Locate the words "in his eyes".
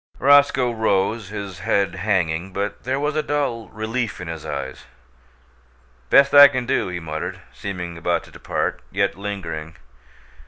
4.19-4.85